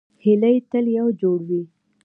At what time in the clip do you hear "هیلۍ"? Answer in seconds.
0.23-0.57